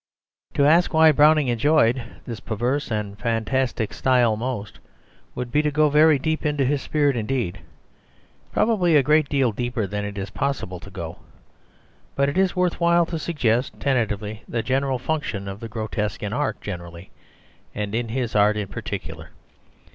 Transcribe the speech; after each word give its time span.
To 0.55 0.65
ask 0.65 0.95
why 0.95 1.11
Browning 1.11 1.47
enjoyed 1.49 2.01
this 2.25 2.39
perverse 2.39 2.89
and 2.89 3.19
fantastic 3.19 3.93
style 3.93 4.35
most 4.35 4.79
would 5.35 5.51
be 5.51 5.61
to 5.61 5.69
go 5.69 5.89
very 5.89 6.17
deep 6.17 6.43
into 6.43 6.65
his 6.65 6.81
spirit 6.81 7.15
indeed, 7.15 7.59
probably 8.51 8.95
a 8.95 9.03
great 9.03 9.29
deal 9.29 9.51
deeper 9.51 9.85
than 9.85 10.03
it 10.03 10.17
is 10.17 10.31
possible 10.31 10.79
to 10.79 10.89
go. 10.89 11.19
But 12.15 12.29
it 12.29 12.37
is 12.39 12.55
worth 12.55 12.79
while 12.79 13.05
to 13.05 13.19
suggest 13.19 13.79
tentatively 13.79 14.41
the 14.47 14.63
general 14.63 14.97
function 14.97 15.47
of 15.47 15.59
the 15.59 15.69
grotesque 15.69 16.23
in 16.23 16.33
art 16.33 16.59
generally 16.61 17.11
and 17.75 17.93
in 17.93 18.07
his 18.09 18.35
art 18.35 18.57
in 18.57 18.69
particular. 18.69 19.29